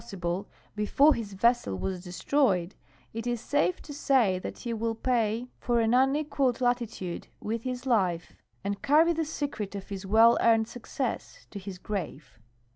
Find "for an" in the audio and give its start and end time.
5.59-5.91